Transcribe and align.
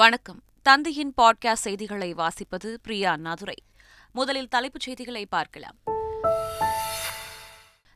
வணக்கம். 0.00 0.42
தந்தையின் 0.62 1.12
பாட்காஸ்ட் 1.16 1.52
செய்திகளை 1.52 2.14
வாசிப்பது 2.14 2.76
பிரியா 2.82 3.12
அண்ணாதுரை 3.12 3.54
முதலில் 4.12 4.48
தலைப்புச் 4.48 4.80
செய்திகளை 4.80 5.26
பார்க்கலாம். 5.26 5.76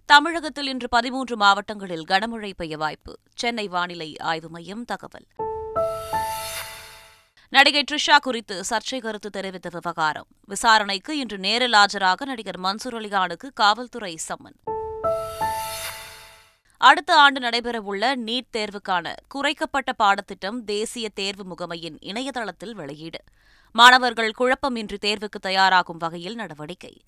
தமிழகத்தில் 0.04 0.66
இன்று 0.66 0.88
பதிமூன்று 0.88 1.36
மாவட்டங்களில் 1.36 2.04
கனமழை 2.08 2.52
பெய்ய 2.56 2.76
வாய்ப்பு. 2.76 3.18
சென்னை 3.34 3.68
வானிலை 3.68 4.18
ஆய்வு 4.18 4.48
மையம் 4.48 4.84
தகவல். 4.84 5.26
நடிகை 7.48 7.84
ட்ரிஷா 7.90 8.16
குறித்து 8.16 8.62
சர்ச்சை 8.70 8.98
கருத்து 8.98 9.30
தெரிவித்த 9.30 9.68
விவகாரம். 9.72 10.26
விசாரணைக்கு 10.40 11.18
இன்று 11.18 11.38
நேரில் 11.38 11.72
ஆஜராக 11.72 12.24
நடிகர் 12.24 12.60
மன்சூர் 12.60 12.94
அலிகானுக்கு 12.94 13.50
காவல்துறை 13.54 14.18
சம்மன். 14.28 14.73
அடுத்த 16.84 17.16
ஆண்டு 17.16 17.40
நடைபெறவுள்ள 17.40 18.16
நீட் 18.26 18.56
தேர்வுக்கான 18.56 19.12
குறைக்கப்பட்ட 19.34 19.92
பாடத்திட்டம் 19.96 20.64
தேசிய 20.64 21.08
தேர்வு 21.08 21.54
முகமையின் 21.54 21.96
இணையதளத்தில் 22.00 22.74
வெளியீடு. 22.74 23.18
மாணவர்கள் 23.72 24.32
குழப்பமின்றி 24.38 24.96
தேர்வுக்கு 25.00 25.38
தயாராகும் 25.42 25.96
வகையில் 25.96 26.34
நடவடிக்கை. 26.34 27.00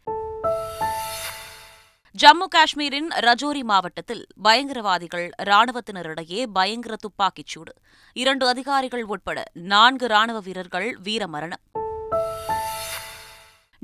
ஜம்மு 2.23 2.47
காஷ்மீரின் 2.49 3.09
ரஜோரி 3.09 3.63
மாவட்டத்தில் 3.63 4.27
பயங்கரவாதிகள் 4.45 5.31
ராணுவத்தினரிடையே 5.43 6.47
பயங்கர 6.47 6.97
துப்பாக்கிச் 6.97 7.47
சூடு. 7.47 7.75
இரண்டு 8.13 8.49
அதிகாரிகள் 8.49 9.05
உட்பட 9.05 9.43
நான்கு 9.53 10.07
ராணுவ 10.07 10.41
வீரர்கள் 10.41 10.99
வீரமரணம். 11.05 11.65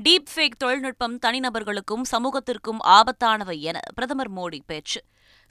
டீப் 0.03 0.27
ஃபேக் 0.35 0.57
தொழில்நுட்பம் 0.57 1.19
தனிநபர்களுக்கும் 1.25 2.01
சமூகத்திற்கும் 2.11 2.77
ஆபத்தானவை 2.83 3.59
என 3.59 3.79
பிரதமர் 3.93 4.31
மோடி 4.31 4.59
பேச்சு. 4.65 5.03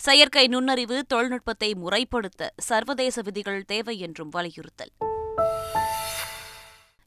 செயற்கை 0.05 0.49
நுண்ணறிவு 0.49 1.05
தொழில்நுட்பத்தை 1.07 1.75
முறைப்படுத்த 1.75 2.51
சர்வதேச 2.57 3.23
விதிகள் 3.23 3.65
தேவை 3.65 3.99
என்றும் 3.99 4.29
வலியுறுத்தல். 4.29 4.93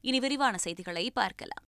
இனி 0.00 0.20
விரிவான 0.20 0.56
செய்திகளை 0.56 1.10
பார்க்கலாம். 1.10 1.64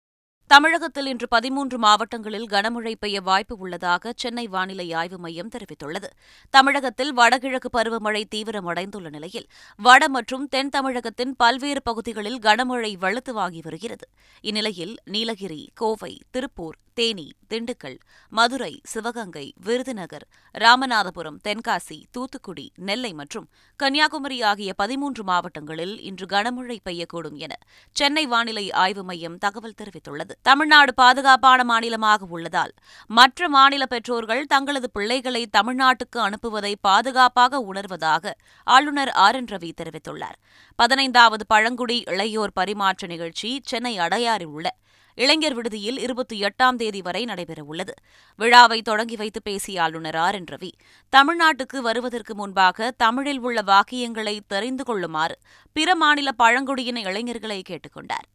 தமிழகத்தில் 0.51 1.07
இன்று 1.07 1.29
பதிமூன்று 1.29 1.79
மாவட்டங்களில் 1.79 2.47
கனமழை 2.47 2.93
பெய்ய 2.99 3.21
வாய்ப்பு 3.21 3.57
உள்ளதாக 3.59 4.13
சென்னை 4.17 4.47
வானிலை 4.47 4.87
ஆய்வு 4.93 5.19
மையம் 5.19 5.51
தெரிவித்துள்ளது. 5.55 6.09
தமிழகத்தில் 6.55 7.13
வடகிழக்கு 7.13 7.71
பருவமழை 7.77 8.25
தீவிரமடைந்துள்ள 8.35 9.11
நிலையில் 9.11 9.49
வட 9.79 10.09
மற்றும் 10.09 10.49
தென் 10.49 10.69
தமிழகத்தின் 10.69 11.37
பல்வேறு 11.37 11.83
பகுதிகளில் 11.83 12.39
கனமழை 12.39 12.93
வலுத்து 13.01 13.31
வாங்கி 13.31 13.61
வருகிறது. 13.61 14.09
இந்நிலையில் 14.45 14.95
நீலகிரி 15.05 15.63
கோவை 15.75 16.13
திருப்பூர் 16.31 16.79
தேனி 16.95 17.27
திண்டுக்கல் 17.51 17.99
மதுரை 18.33 18.81
சிவகங்கை 18.85 19.45
விருதுநகர் 19.65 20.25
ராமநாதபுரம் 20.55 21.37
தென்காசி 21.45 21.99
தூத்துக்குடி 22.11 22.65
நெல்லை 22.89 23.12
மற்றும் 23.12 23.47
கன்னியாகுமரி 23.81 24.43
ஆகிய 24.43 24.73
பதிமூன்று 24.73 25.25
மாவட்டங்களில் 25.25 25.95
இன்று 26.01 26.27
கனமழை 26.27 26.79
பெய்யக்கூடும் 26.85 27.39
என 27.39 27.53
சென்னை 27.97 28.27
வானிலை 28.27 28.67
ஆய்வு 28.73 29.05
மையம் 29.05 29.39
தகவல் 29.39 29.79
தெரிவித்துள்ளது. 29.83 30.35
தமிழ்நாடு 30.42 30.94
பாதுகாப்பான 30.94 31.64
மாநிலமாக 31.64 32.27
உள்ளதால் 32.28 32.72
மற்ற 33.06 33.48
மாநில 33.48 33.86
பெற்றோர்கள் 33.86 34.44
தங்களது 34.44 34.91
பிள்ளைகளை 34.91 35.48
தமிழ்நாட்டுக்கு 35.56 36.19
அனுப்புவதை 36.19 36.75
பாதுகாப்பாக 36.81 37.58
உணர்வதாக 37.58 38.34
ஆளுநர் 38.64 39.11
ஆர் 39.11 39.34
என் 39.34 39.44
ரவி 39.44 39.72
தெரிவித்துள்ளார். 39.81 40.39
பதினைந்தாவது 40.77 41.47
பழங்குடி 41.47 42.03
இளையோர் 42.06 42.55
பரிமாற்ற 42.55 43.06
நிகழ்ச்சி 43.06 43.61
சென்னை 43.64 43.98
அடையாறில் 43.98 44.53
உள்ள 44.56 44.77
இளைஞர் 45.14 45.55
விடுதியில் 45.55 45.98
இருபத்தி 45.98 46.41
எட்டாம் 46.41 46.77
தேதி 46.77 47.03
வரை 47.03 47.25
நடைபெறவுள்ளது. 47.25 47.94
விழாவை 48.36 48.83
தொடங்கி 48.83 49.16
வைத்து 49.16 49.42
பேசிய 49.42 49.83
ஆளுநர் 49.83 50.16
ஆர் 50.16 50.34
என் 50.34 50.50
ரவி 50.50 50.70
தமிழ்நாட்டுக்கு 51.16 51.78
வருவதற்கு 51.78 52.34
முன்பாக 52.34 52.91
தமிழில் 52.97 53.41
உள்ள 53.41 53.62
வாக்கியங்களை 53.62 54.41
தெரிந்து 54.47 54.84
கொள்ளுமாறு 54.84 55.39
பிற 55.72 55.94
மாநில 55.94 56.33
பழங்குடியின 56.33 57.00
இளைஞர்களை 57.00 57.62
கேட்டுக் 57.62 57.92
கொண்டார் 57.92 58.28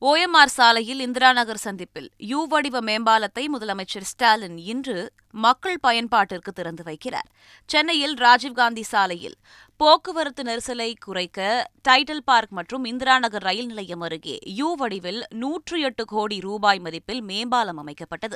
ஓஎம்ஆர் 0.00 0.50
சாலையில் 0.56 1.00
இந்திரா 1.00 1.32
நகர் 1.32 1.56
சந்திப்பில் 1.56 2.10
யூ 2.16 2.46
வடிவ 2.46 2.80
மேம்பாலத்தை 2.80 3.44
முதலமைச்சர் 3.54 4.02
ஸ்டாலின் 4.02 4.58
இன்று 4.58 5.12
மக்கள் 5.30 5.78
பயன்பாட்டிற்கு 5.86 6.52
திறந்து 6.54 6.82
வைக்கிறார். 6.82 7.28
சென்னையில் 7.66 8.14
ராஜீவ்காந்தி 8.14 8.80
சாலையில் 8.80 9.34
போக்குவரத்து 9.76 10.42
நெரிசலை 10.42 10.94
குறைக்க 11.00 11.70
டைட்டில் 11.88 12.22
பார்க் 12.24 12.50
மற்றும் 12.50 12.84
இந்திரா 12.84 13.18
நகர் 13.18 13.42
ரயில் 13.42 13.66
நிலையம் 13.66 14.00
அருகே 14.00 14.38
யூ 14.42 14.74
வடிவில் 14.74 15.24
நூற்று 15.34 15.80
எட்டு 15.80 16.04
கோடி 16.04 16.40
ரூபாய் 16.40 16.82
மதிப்பில் 16.84 17.20
மேம்பாலம் 17.20 17.86
அமைக்கப்பட்டது. 17.86 18.34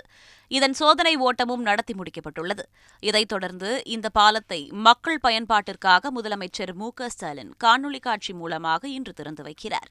இதன் 0.48 0.72
சோதனை 0.72 1.16
ஓட்டமும் 1.16 1.62
நடத்தி 1.62 1.94
முடிக்கப்பட்டுள்ளது. 1.94 2.66
இதைத் 3.00 3.28
தொடர்ந்து 3.28 3.82
இந்த 3.84 4.08
பாலத்தை 4.08 4.70
மக்கள் 4.72 5.20
பயன்பாட்டிற்காக 5.22 6.10
முதலமைச்சர் 6.14 6.74
மு 6.74 6.90
க 6.92 7.08
ஸ்டாலின் 7.08 7.54
காணொலி 7.64 8.00
காட்சி 8.00 8.32
மூலமாக 8.32 8.88
இன்று 8.88 9.12
திறந்து 9.12 9.42
வைக்கிறார். 9.42 9.90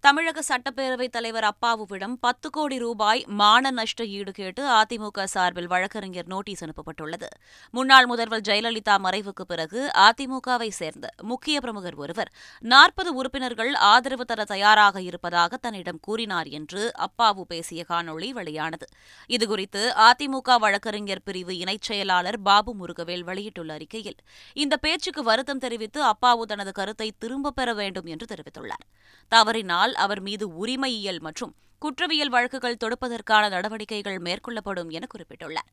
தமிழக 0.00 0.42
சட்டப்பேரவைத் 0.48 1.12
தலைவர் 1.12 1.44
அப்பாவுவிடம் 1.44 2.12
பத்து 2.20 2.50
கோடி 2.50 2.78
ரூபாய் 2.78 3.24
மான 3.28 3.70
நஷ்ட 3.70 4.04
ஈடு 4.06 4.32
கேட்டு 4.32 4.62
அதிமுக 4.70 5.24
சார்பில் 5.24 5.66
வழக்கறிஞர் 5.66 6.26
நோட்டீஸ் 6.26 6.62
அனுப்பப்பட்டுள்ளது. 6.64 7.28
முன்னாள் 7.74 8.06
முதல்வர் 8.06 8.40
ஜெயலலிதா 8.40 8.94
மறைவுக்கு 8.98 9.44
பிறகு 9.46 9.90
அதிமுகவை 9.96 10.68
சேர்ந்த 10.70 11.08
முக்கிய 11.22 11.60
பிரமுகர் 11.60 11.94
ஒருவர் 11.94 12.30
நாற்பது 12.60 13.14
உறுப்பினர்கள் 13.14 13.72
ஆதரவு 13.74 14.24
தர 14.24 14.44
தயாராக 14.44 15.02
இருப்பதாக 15.02 15.56
தன்னிடம் 15.56 16.00
கூறினார் 16.00 16.46
என்று 16.46 16.92
அப்பாவு 16.98 17.40
பேசிய 17.46 17.84
காணொளி 17.88 18.30
வெளியானது. 18.30 18.86
இதுகுறித்து 19.30 19.82
அதிமுக 20.08 20.58
வழக்கறிஞர் 20.58 21.24
பிரிவு 21.24 21.52
இணைச் 21.54 21.88
செயலாளர் 21.90 22.40
பாபு 22.40 22.74
முருகவேல் 22.74 23.24
வெளியிட்டுள்ள 23.24 23.72
அறிக்கையில் 23.72 24.18
இந்த 24.56 24.76
பேச்சுக்கு 24.76 25.22
வருத்தம் 25.22 25.58
தெரிவித்து 25.58 26.02
அப்பாவு 26.04 26.42
தனது 26.42 26.72
கருத்தை 26.72 27.10
திரும்பப் 27.18 27.56
பெற 27.56 27.74
வேண்டும் 27.74 28.06
என்று 28.06 28.26
தெரிவித்துள்ளார். 28.34 28.86
தவறினால் 29.32 29.92
அவர் 29.96 30.20
மீது 30.20 30.56
உரிமையியல் 30.56 31.20
மற்றும் 31.20 31.54
குற்றவியல் 31.78 32.28
வழக்குகள் 32.28 32.82
தொடுப்பதற்கான 32.84 33.48
நடவடிக்கைகள் 33.48 34.18
மேற்கொள்ளப்படும் 34.18 34.88
என 34.88 35.06
குறிப்பிட்டுள்ளார். 35.14 35.70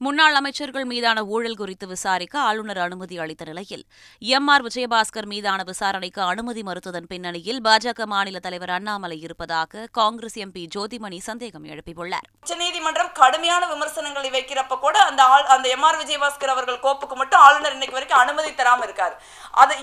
முன்னாள் 0.00 0.34
அமைச்சர்கள் 0.34 0.84
மீதான 0.84 1.24
ஊழல் 1.24 1.56
குறித்து 1.56 1.86
விசாரிக்க 1.86 2.34
ஆளுநர் 2.40 2.78
அனுமதி 2.78 3.18
அளித்த 3.18 3.44
நிலையில் 3.44 3.82
எம். 4.18 4.48
ஆர். 4.48 4.64
விஜயபாஸ்கர் 4.64 5.26
மீதான 5.26 5.62
விசாரணைக்கு 5.62 6.22
அனுமதி 6.22 6.62
மறுத்ததன் 6.62 7.08
பின்னணியில் 7.08 7.60
பாஜக 7.64 8.04
மாநில 8.04 8.38
தலைவர் 8.38 8.70
அண்ணாமலை 8.70 9.20
இருப்பதாக 9.20 9.88
காங்கிரஸ் 9.92 10.38
எம்பி 10.38 10.62
ஜோதிமணி 10.74 11.18
சந்தேகம் 11.18 11.64
எழுப்பியுள்ளார். 11.64 12.28
உச்சநீதிமன்றம் 12.40 13.12
கடுமையான 13.12 13.66
விமர்சனங்களை 13.66 14.30
வைக்கிறப்ப 14.30 14.78
கூட 14.78 14.98
அந்த 15.02 15.24
அந்த 15.56 15.68
எம். 15.68 15.82
ஆர். 15.82 15.98
விஜயபாஸ்கர் 16.04 16.54
அவர்கள் 16.54 16.84
கோப்புக்கு 16.86 17.14
மட்டும் 17.14 17.40
ஆளுநர் 17.40 17.76
இன்னைக்கு 17.78 17.98
வரைக்கும் 17.98 18.20
அனுமதி 18.20 18.50
தராம 18.50 18.86
இருக்காரு. 18.88 19.16
அது 19.50 19.74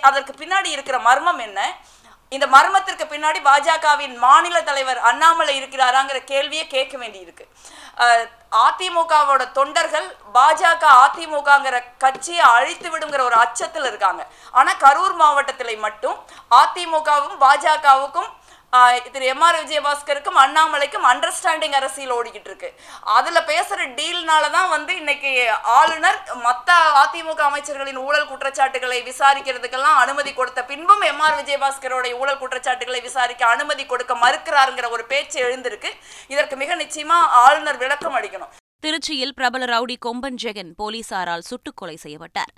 அதற்கு 0.00 0.32
பின்னாடி 0.44 0.66
இருக்கிற 0.66 0.98
மர்மம் 0.98 1.38
என்ன? 1.38 1.60
இந்த 2.34 2.46
மர்மத்திற்கு 2.54 3.04
பின்னாடி 3.12 3.40
பாஜகவின் 3.48 4.14
மாநில 4.26 4.56
தலைவர் 4.68 5.00
அண்ணாமலை 5.10 5.54
இருக்கிறாராங்கிற 5.60 6.18
கேள்வியை 6.32 6.64
கேட்க 6.74 6.94
வேண்டியிருக்கு. 7.02 7.44
அதிமுகவோட 8.66 9.42
தொண்டர்கள் 9.58 10.06
பாஜக 10.36 10.84
அதிமுகங்கிற 11.04 11.76
கட்சியை 12.04 12.44
அழித்து 12.56 12.88
விடுங்கிற 12.92 13.22
ஒரு 13.28 13.36
அச்சத்தில் 13.44 13.88
இருக்காங்க. 13.90 14.22
ஆனால் 14.58 14.80
கரூர் 14.84 15.16
மாவட்டத்தில் 15.22 15.84
மட்டும் 15.86 16.16
அதிமுகவும் 16.62 17.36
பாஜகவுக்கும் 17.44 18.30
திரு 19.12 19.24
எம் 19.24 19.40
ஆர் 19.40 19.56
விஜயபாஸ்கருக்கும் 19.64 20.38
அண்ணாமலைக்கும் 20.44 21.04
அண்டர்ஸ்டாண்டிங் 21.10 21.74
அரசியல் 21.80 22.14
ஓடிக்கிட்டு 22.16 22.50
இருக்கு. 22.50 22.74
அதுல 23.18 23.40
பேசுற 23.40 23.84
டீல்னால 23.98 24.50
தான் 24.50 24.68
வந்து 24.68 24.96
இன்னைக்கு 24.96 25.52
ஆளுநர் 25.62 26.18
மற்ற 26.42 26.72
அதிமுக 27.02 27.40
அமைச்சர்களின் 27.50 28.00
ஊழல் 28.06 28.26
குற்றச்சாட்டுகளை 28.26 28.98
விசாரிக்கிறதுக்கெல்லாம் 29.02 30.00
அனுமதி 30.04 30.32
கொடுத்த 30.32 30.64
பின்பும் 30.64 31.00
எம் 31.00 31.20
ஆர் 31.20 31.44
விஜயபாஸ்கரோடைய 31.44 32.12
ஊழல் 32.12 32.38
குற்றச்சாட்டுகளை 32.38 33.00
விசாரிக்க 33.00 33.46
அனுமதி 33.46 33.86
கொடுக்க 33.86 34.14
மறுக்கிறாருங்கிற 34.14 34.90
ஒரு 34.90 35.04
பேச்சு 35.04 35.38
எழுந்திருக்கு. 35.44 35.92
இதற்கு 36.28 36.56
மிக 36.56 36.76
நிச்சயமா 36.76 37.20
ஆளுநர் 37.46 37.76
விளக்கம் 37.76 38.16
அளிக்கணும். 38.16 38.52
திருச்சியில் 38.86 39.34
பிரபல 39.34 39.64
ரவுடி 39.64 39.96
கொம்பன் 40.06 40.40
ஜெகன் 40.42 40.74
போலீசாரால் 40.82 41.48
சுட்டுக் 41.50 41.76
கொலை 41.76 41.96
செய்யப்பட்டார். 41.96 42.52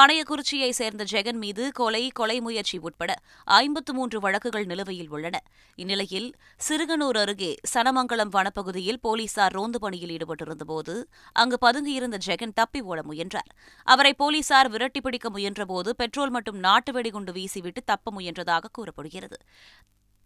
பனையக்குறிச்சியை 0.00 0.70
சேர்ந்த 0.70 1.04
ஜெகன் 1.10 1.38
மீது 1.42 1.72
கொலை 1.72 2.08
கொலை 2.08 2.40
முயற்சி 2.40 2.78
உட்பட 2.78 3.14
ஐம்பத்து 3.44 3.94
மூன்று 3.94 4.20
வழக்குகள் 4.20 4.64
நிலுவையில் 4.64 5.08
உள்ளன. 5.08 5.36
இந்நிலையில் 5.74 6.34
சிறுகனூர் 6.68 7.16
அருகே 7.16 7.54
சனமங்கலம் 7.74 8.32
வனப்பகுதியில் 8.36 8.98
போலீசார் 9.00 9.52
ரோந்து 9.52 9.80
பணியில் 9.80 10.16
ஈடுபட்டிருந்தபோது 10.16 11.04
அங்கு 11.32 11.58
பதுங்கியிருந்த 11.60 12.18
ஜெகன் 12.26 12.54
தப்பி 12.54 12.80
ஓட 12.80 13.02
முயன்றார். 13.02 13.50
அவரை 13.84 14.14
போலீசார் 14.14 14.70
விரட்டிப்பிடிக்க 14.70 15.30
முயன்றபோது 15.34 15.90
பெட்ரோல் 15.90 16.30
மற்றும் 16.30 16.58
நாட்டு 16.58 16.92
வெடிகுண்டு 16.92 17.32
வீசிவிட்டு 17.32 17.82
தப்ப 17.84 18.12
முயன்றதாக 18.16 18.72
கூறப்படுகிறது. 18.72 19.38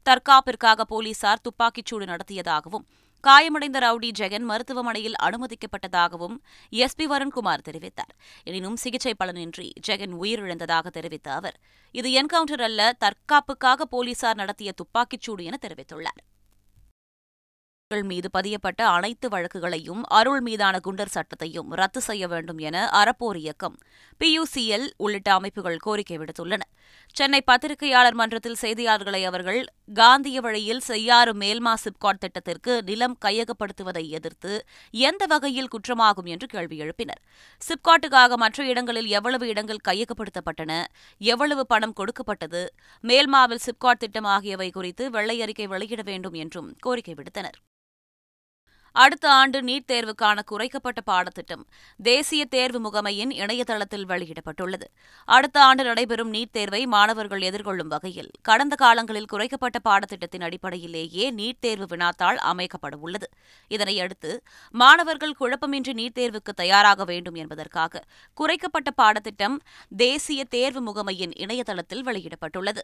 தற்காப்பிற்காக 0.07 0.85
போலீசார் 0.85 1.45
துப்பாக்கிச்சூடு 1.45 2.05
நடத்தியதாகவும் 2.05 2.87
காயமடைந்த 3.21 3.79
ரவுடி 3.79 4.11
ஜெகன் 4.19 4.47
மருத்துவமனையில் 4.51 5.15
அனுமதிக்கப்பட்டதாகவும் 5.23 6.37
எஸ் 6.71 6.97
பி 6.97 7.07
வருண்குமார் 7.07 7.65
தெரிவித்தார். 7.69 8.13
எனினும் 8.45 8.77
சிகிச்சை 8.77 9.15
பலனின்றி 9.25 9.71
ஜெகன் 9.87 10.15
உயிரிழந்ததாக 10.21 10.87
தெரிவித்த 10.87 11.33
அவர் 11.33 11.57
இது 11.93 12.11
என்கவுண்டர் 12.11 12.63
அல்ல 12.63 12.97
தற்காப்புக்காக 13.05 13.87
போலீசார் 13.91 14.37
நடத்திய 14.37 14.73
துப்பாக்கிச்சூடு 14.81 15.45
என 15.45 15.59
தெரிவித்துள்ளார். 15.67 16.21
மீது 18.09 18.29
பதியப்பட்ட 18.31 18.81
அனைத்து 18.87 19.27
வழக்குகளையும் 19.29 20.03
அருள் 20.09 20.41
மீதான 20.41 20.81
குண்டர் 20.87 21.13
சட்டத்தையும் 21.15 21.69
ரத்து 21.73 22.01
செய்ய 22.01 22.25
வேண்டும் 22.29 22.59
என 22.59 22.77
அறப்போர் 23.01 23.39
இயக்கம் 23.43 23.77
பியூசிஎல் 24.21 24.85
உள்ளிட்ட 24.97 25.29
அமைப்புகள் 25.33 25.77
கோரிக்கை 25.77 26.17
விடுத்துள்ளன. 26.19 26.63
சென்னை 27.17 27.41
பத்திரிகையாளர் 27.41 28.15
மன்றத்தில் 28.15 28.59
செய்தியாளர்களை 28.63 29.21
அவர்கள் 29.25 29.61
காந்திய 29.93 30.41
வழியில் 30.41 30.81
செய்யாறு 30.81 31.33
மேல்மா 31.35 31.75
சிப்காட் 31.85 32.21
திட்டத்திற்கு 32.21 32.83
நிலம் 32.83 33.17
கையகப்படுத்துவதை 33.25 34.05
எதிர்த்து 34.19 34.53
எந்த 34.95 35.27
வகையில் 35.27 35.73
குற்றமாகும்? 35.75 36.27
என்று 36.27 36.47
கேள்வி 36.47 36.79
எழுப்பினர். 36.83 37.23
சிப்காட்டுக்காக 37.63 38.37
மற்ற 38.37 38.67
இடங்களில் 38.67 39.07
எவ்வளவு 39.19 39.49
இடங்கள் 39.49 39.85
கையகப்படுத்தப்பட்டன 39.89 40.73
எவ்வளவு 41.21 41.67
பணம் 41.67 41.93
கொடுக்கப்பட்டது 41.93 42.63
மேல்மாவில் 43.05 43.65
சிப்காட் 43.67 44.03
திட்டம் 44.05 44.31
ஆகியவை 44.37 44.71
குறித்து 44.71 45.11
வெள்ளை 45.11 45.39
அறிக்கை 45.43 45.67
வெளியிட 45.67 46.03
வேண்டும் 46.03 46.39
என்றும் 46.45 46.71
கோரிக்கை 46.81 47.15
விடுத்தனர். 47.15 47.59
அடுத்த 48.93 49.31
ஆண்டு 49.31 49.63
நீட் 49.63 49.89
தேர்வுக்கான 49.89 50.39
குறைக்கப்பட்ட 50.51 51.01
பாடத்திட்டம் 51.05 51.67
தேசிய 52.03 52.45
தேர்வு 52.45 52.91
முகமையின் 52.91 53.33
இணையதளத்தில் 53.33 54.07
வெளியிடப்பட்டுள்ளது. 54.07 54.87
அடுத்த 55.25 55.63
ஆண்டு 55.63 55.85
நடைபெறும் 55.85 56.33
நீட் 56.33 56.51
தேர்வை 56.51 56.87
மாணவர்கள் 56.87 57.41
எதிர்கொள்ளும் 57.41 57.89
வகையில் 57.89 58.31
கடந்த 58.43 58.75
காலங்களில் 58.75 59.31
குறைக்கப்பட்ட 59.33 59.79
பாடத்திட்டத்தின் 59.85 60.41
அடிப்படையிலேயே 60.41 61.31
நீட் 61.31 61.59
தேர்வு 61.61 61.97
வினாத்தாள் 61.97 62.37
அமைக்கப்பட 62.45 62.95
உள்ளது. 63.01 63.29
இதனையடுத்து 63.71 64.39
மாணவர்கள் 64.71 65.35
குழப்பமின்றி 65.41 65.93
நீட் 65.93 66.19
தேர்வுக்கு 66.19 66.55
தயாராக 66.55 67.05
வேண்டும் 67.05 67.35
என்பதற்காக 67.35 68.05
குறைக்கப்பட்ட 68.35 68.91
பாடத்திட்டம் 68.95 69.61
தேசிய 69.97 70.45
தேர்வு 70.45 70.93
முகமையின் 70.93 71.33
இணையதளத்தில் 71.35 72.05
வெளியிடப்பட்டுள்ளது. 72.05 72.79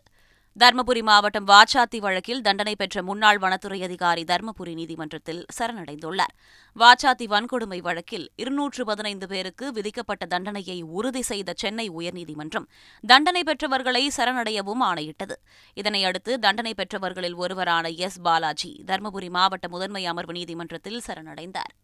தருமபுரி 0.61 1.03
மாவட்டம் 1.03 1.47
வாச்சாத்தி 1.47 1.99
வழக்கில் 1.99 2.41
தண்டனை 2.41 2.75
பெற்ற 2.77 3.03
முன்னாள் 3.03 3.39
வனத்துறை 3.39 3.83
அதிகாரி 3.83 4.23
தருமபுரி 4.23 4.75
நீதிமன்றத்தில் 4.75 5.47
சரணடைந்துள்ளார். 5.57 6.35
வாச்சாத்தி 6.77 7.27
வன்கொடுமை 7.33 7.79
வழக்கில் 7.79 8.31
இருநூற்று 8.37 8.85
பதினைந்து 8.85 9.29
பேருக்கு 9.29 9.73
விதிக்கப்பட்ட 9.73 10.27
தண்டனையை 10.27 10.83
உறுதி 10.83 11.23
செய்த 11.23 11.53
சென்னை 11.57 11.91
உயர்நீதிமன்றம் 11.91 12.69
தண்டனை 13.07 13.43
பெற்றவர்களை 13.43 14.11
சரணடையவும் 14.17 14.85
ஆணையிட்டது. 14.91 15.39
இதனையடுத்து 15.77 16.35
தண்டனை 16.35 16.75
பெற்றவர்களில் 16.75 17.35
ஒருவரான 17.35 17.89
எஸ். 17.89 18.21
பாலாஜி 18.21 18.85
தருமபுரி 18.87 19.31
மாவட்ட 19.31 19.69
முதன்மை 19.69 20.07
அமர்வு 20.07 20.33
நீதிமன்றத்தில் 20.33 21.03
சரணடைந்தார். 21.07 21.75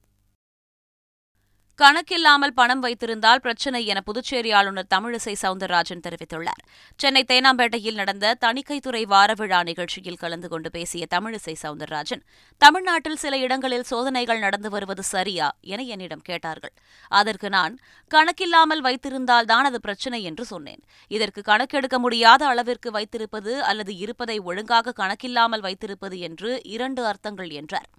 கணக்கில்லாமல் 1.80 2.54
பணம் 2.58 2.82
வைத்திருந்தால் 2.84 3.40
பிரச்சினை 3.44 3.80
என 3.92 3.98
புதுச்சேரி 4.08 4.50
ஆளுநர் 4.58 4.88
தமிழிசை 4.94 5.34
சவுந்தரராஜன் 5.42 6.02
தெரிவித்துள்ளார். 6.06 6.62
சென்னை 7.00 7.22
தேனாம்பேட்டையில் 7.30 7.98
நடந்த 8.00 8.32
தணிக்கைத்துறை 8.44 9.02
வார 9.12 9.34
விழா 9.38 9.60
நிகழ்ச்சியில் 9.68 10.18
கலந்து 10.22 10.48
கொண்டு 10.48 10.70
பேசிய 10.70 11.06
தமிழிசை 11.14 11.54
சவுந்தரராஜன் 11.62 12.22
தமிழ்நாட்டில் 12.60 13.20
சில 13.22 13.36
இடங்களில் 13.44 13.86
சோதனைகள் 13.92 14.42
நடந்து 14.46 14.70
வருவது 14.74 15.04
சரியா? 15.12 15.48
என 15.72 15.86
என்னிடம் 15.94 16.26
கேட்டார்கள். 16.28 16.74
அதற்கு 17.12 17.48
நான் 17.48 17.76
கணக்கில்லாமல் 18.10 18.84
வைத்திருந்தால் 18.88 19.50
தான் 19.52 19.68
அது 19.70 19.80
பிரச்சினை 19.80 20.20
என்று 20.22 20.46
சொன்னேன். 20.52 20.82
இதற்கு 21.10 21.42
கணக்கெடுக்க 21.42 21.98
முடியாத 21.98 22.42
அளவிற்கு 22.46 22.90
வைத்திருப்பது 22.98 23.54
அல்லது 23.70 23.94
இருப்பதை 23.96 24.38
ஒழுங்காக 24.50 24.96
கணக்கில்லாமல் 25.00 25.64
வைத்திருப்பது 25.68 26.18
என்று 26.28 26.52
இரண்டு 26.76 27.02
அர்த்தங்கள் 27.12 27.50
என்றார். 27.62 27.90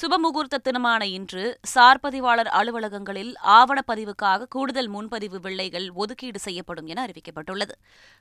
சுபமுகூர்த்த 0.00 0.56
தினமான 0.58 1.06
இன்று 1.06 1.58
சார் 1.62 2.00
பதிவாளர் 2.00 2.48
அலுவலகங்களில் 2.58 3.30
ஆவணப்பதிவுக்காக 3.58 4.46
கூடுதல் 4.48 4.88
முன்பதிவு 4.88 5.40
வில்லைகள் 5.40 5.86
ஒதுக்கீடு 5.92 6.38
செய்யப்படும் 6.38 6.86
என 6.86 7.06
அறிவிக்கப்பட்டுள்ளது. 7.06 7.74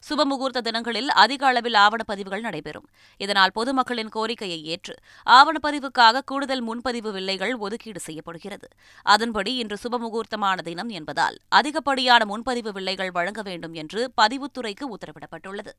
சுபமுகூர்த்த 0.10 0.62
தினங்களில் 0.62 1.10
அதிக 1.10 1.48
அளவில் 1.48 1.74
ஆவணப்பதிவுகள் 1.74 2.40
நடைபெறும். 2.40 2.86
இதனால் 3.18 3.52
பொதுமக்களின் 3.52 4.10
கோரிக்கையை 4.10 4.64
ஏற்று 4.66 4.96
ஆவணப்பதிவுக்காக 5.26 6.22
கூடுதல் 6.26 6.62
முன்பதிவு 6.62 7.12
வில்லைகள் 7.12 7.56
ஒதுக்கீடு 7.56 8.00
செய்யப்படுகிறது. 8.00 8.70
அதன்படி 9.06 9.56
இன்று 9.56 9.78
சுபமுகூர்த்தமான 9.84 10.62
தினம் 10.62 10.90
என்பதால் 10.90 11.40
அதிகப்படியான 11.50 12.26
முன்பதிவு 12.26 12.72
வில்லைகள் 12.72 13.12
வழங்க 13.12 13.42
வேண்டும் 13.42 13.74
என்று 13.74 14.12
பதிவுத்துறைக்கு 14.22 14.88
உத்தரவிடப்பட்டுள்ளது. 14.96 15.74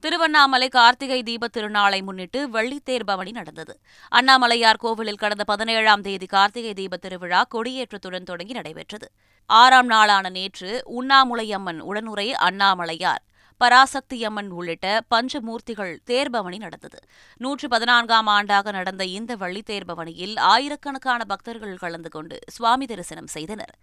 திருவண்ணாமலை 0.00 0.68
கார்த்திகை 0.68 1.22
தீபத் 1.22 1.56
திருநாளை 1.56 2.02
முன்னிட்டு 2.02 2.48
வெள்ளித்தேர் 2.48 3.04
பவனி 3.04 3.30
நடந்தது. 3.30 3.80
அண்ணாமலையார் 4.14 4.78
கோவிலில் 4.78 5.16
கடந்த 5.16 5.44
பதினேழாம் 5.44 6.00
தேதி 6.00 6.26
கார்த்திகை 6.26 6.72
தீபத் 6.72 7.00
திருவிழா 7.00 7.46
கொடியேற்றத்துடன் 7.54 8.22
தொடங்கி 8.22 8.52
நடைபெற்றது. 8.52 9.10
ஆறாம் 9.46 9.86
நாளான 9.86 10.28
நேற்று 10.28 10.82
உண்ணாமுலையம்மன் 10.86 11.78
உடனுரை 11.78 12.32
அண்ணாமலையார் 12.32 13.24
பராசக்தியம்மன் 13.64 14.48
உள்ளிட்ட 14.48 15.00
பஞ்சமூர்த்திகள் 15.14 15.98
தேர்பவனி 16.06 16.56
நடந்தது. 16.56 16.98
நூற்று 17.36 17.68
பதினான்காம் 17.68 18.26
ஆண்டாக 18.26 18.72
நடந்த 18.72 19.04
இந்த 19.04 19.36
வள்ளித்தேர்பவனியில் 19.36 20.38
ஆயிரக்கணக்கான 20.38 21.24
பக்தர்கள் 21.24 21.76
கலந்து 21.76 22.10
கொண்டு 22.10 22.38
சுவாமி 22.46 22.86
தரிசனம் 22.86 23.26
செய்தனர். 23.26 23.74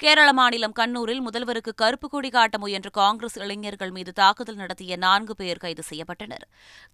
கேரள 0.00 0.32
மாநிலம் 0.32 0.74
கண்ணூரில் 0.78 1.22
முதல்வருக்கு 1.26 1.72
கருப்பு 1.74 2.08
கொடி 2.08 2.28
காட்ட 2.28 2.56
முயன்ற 2.58 2.88
காங்கிரஸ் 2.88 3.36
இளைஞர்கள் 3.38 3.90
மீது 3.90 4.12
தாக்குதல் 4.12 4.58
நடத்திய 4.60 4.96
நான்கு 4.96 5.34
பேர் 5.34 5.60
கைது 5.62 5.82
செய்யப்பட்டனர். 5.90 6.44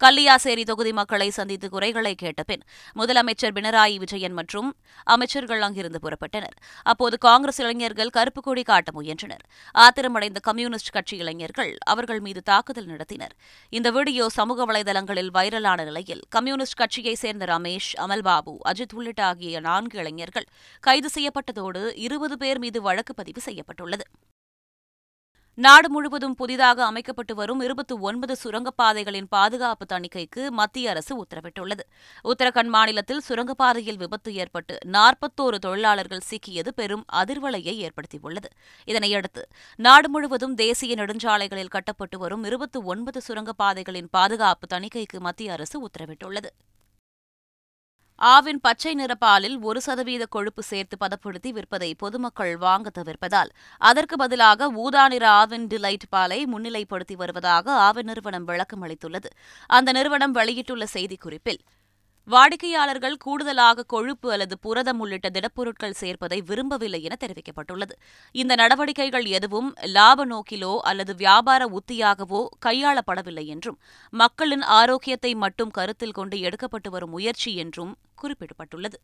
கல்லியாசேரி 0.00 0.64
தொகுதி 0.64 0.92
மக்களை 0.92 1.26
சந்தித்து 1.30 1.68
குறைகளை 1.68 2.14
கேட்ட 2.14 2.42
பின் 2.42 2.62
முதலமைச்சர் 2.96 3.54
பினராயி 3.56 3.96
விஜயன் 4.04 4.32
மற்றும் 4.32 4.68
அமைச்சர்கள் 5.06 5.60
அங்கிருந்து 5.60 6.00
புறப்பட்டனர். 6.04 6.56
அப்போது 6.82 7.18
காங்கிரஸ் 7.18 7.60
இளைஞர்கள் 7.64 8.10
கருப்பு 8.10 8.42
கொடி 8.42 8.62
காட்ட 8.62 8.92
முயன்றனர். 8.92 9.44
ஆத்திரமடைந்த 9.74 10.42
கம்யூனிஸ்ட் 10.48 10.90
கட்சி 10.90 11.16
இளைஞர்கள் 11.16 11.72
அவர்கள் 11.94 12.20
மீது 12.20 12.42
தாக்குதல் 12.42 12.88
நடத்தினர். 12.88 13.36
இந்த 13.68 13.90
வீடியோ 13.90 14.28
சமூக 14.28 14.66
வலைதளங்களில் 14.72 15.30
வைரலான 15.38 15.78
நிலையில் 15.84 16.24
கம்யூனிஸ்ட் 16.28 16.78
கட்சியைச் 16.82 17.22
சேர்ந்த 17.24 17.44
ரமேஷ் 17.44 17.92
அமல்பாபு 18.06 18.56
அஜித் 18.72 18.96
உள்ளிட்ட 18.96 19.24
ஆகிய 19.24 19.60
நான்கு 19.60 19.98
இளைஞர்கள் 19.98 20.48
கைது 20.80 21.10
செய்யப்பட்டதோடு 21.14 21.84
இருபது 22.08 22.36
பேர் 22.44 22.58
மீது 22.58 22.92
வழக்கு 22.94 23.14
பதிவு 23.22 23.40
செய்யப்பட்டுள்ளது. 23.40 24.06
நாடு 25.58 25.88
முழுவதும் 25.90 26.34
புதிதாக 26.34 26.78
அமைக்கப்பட்டு 26.84 27.34
வரும் 27.40 27.60
இருபத்தி 27.60 27.94
ஒன்பது 28.08 28.34
சுரங்கப்பாதைகளின் 28.44 29.28
பாதுகாப்பு 29.34 29.84
தணிக்கைக்கு 29.92 30.42
மத்திய 30.60 30.90
அரசு 30.92 31.12
உத்தரவிட்டுள்ளது. 31.22 31.84
உத்தரகண்ட் 32.30 32.72
மாநிலத்தில் 32.76 33.22
சுரங்கப்பாதையில் 33.28 34.00
விபத்து 34.02 34.34
ஏற்பட்டு 34.34 34.76
நாற்பத்தோரு 34.96 35.58
தொழிலாளர்கள் 35.66 36.26
சிக்கியது 36.30 36.72
பெரும் 36.80 37.04
அதிர்வலையை 37.12 37.74
ஏற்படுத்தியுள்ளது. 37.86 38.50
இதனையடுத்து 38.88 39.44
நாடு 39.86 40.08
முழுவதும் 40.08 40.54
தேசிய 40.54 40.94
நெடுஞ்சாலைகளில் 40.94 41.74
கட்டப்பட்டு 41.76 42.18
வரும் 42.24 42.44
இருபத்தி 42.44 42.80
ஒன்பது 42.92 43.20
சுரங்கப்பாதைகளின் 43.28 44.12
பாதுகாப்பு 44.18 44.68
தணிக்கைக்கு 44.74 45.20
மத்திய 45.28 45.52
அரசு 45.52 45.78
உத்தரவிட்டுள்ளது. 45.86 46.50
ஆவின் 48.20 48.60
பச்சை 48.60 48.92
நிற 48.94 49.12
பாலில் 49.14 49.56
ஒரு 49.60 49.80
சதவீத 49.80 50.24
கொழுப்பு 50.26 50.62
சேர்த்து 50.62 50.96
பதப்படுத்தி 50.96 51.50
விற்பதை 51.52 51.88
பொதுமக்கள் 51.98 52.52
வாங்க 52.56 52.90
தவிர்ப்பதால் 52.90 53.50
அதற்கு 53.80 54.16
பதிலாக 54.16 54.68
ஊதா 54.76 55.04
நிற 55.08 55.24
ஆவின் 55.34 55.66
டிலைட் 55.66 56.06
பாலை 56.08 56.38
முன்னிலைப்படுத்தி 56.46 57.16
வருவதாக 57.16 57.66
ஆவின் 57.80 58.04
நிறுவனம் 58.04 58.44
விளக்கம் 58.44 58.84
அளித்துள்ளது 58.84 59.30
அந்த 59.70 59.92
நிறுவனம் 59.92 60.32
வெளியிட்டுள்ள 60.32 60.86
செய்திக்குறிப்பில் 60.94 61.60
வாடிக்கையாளர்கள் 62.28 63.16
கூடுதலாக 63.24 63.84
கொழுப்பு 63.84 64.28
அல்லது 64.32 64.54
புரதம் 64.58 65.00
உள்ளிட்ட 65.00 65.28
திடப்பொருட்கள் 65.30 65.96
சேர்ப்பதை 66.00 66.38
விரும்பவில்லை 66.44 67.00
என 67.02 67.16
தெரிவிக்கப்பட்டுள்ளது. 67.20 67.94
இந்த 68.34 68.52
நடவடிக்கைகள் 68.54 69.26
எதுவும் 69.38 69.68
லாப 69.96 70.26
நோக்கிலோ 70.26 70.72
அல்லது 70.90 71.14
வியாபார 71.14 71.68
உத்தியாகவோ 71.80 72.40
கையாளப்படவில்லை 72.66 73.44
என்றும் 73.46 73.78
மக்களின் 74.12 74.64
ஆரோக்கியத்தை 74.78 75.34
மட்டும் 75.34 75.70
கருத்தில் 75.70 76.16
கொண்டு 76.20 76.38
எடுக்கப்பட்டு 76.38 76.90
வரும் 76.90 77.10
முயற்சி 77.10 77.52
என்றும் 77.56 77.92
குறிப்பிடப்பட்டுள்ளது. 78.22 78.98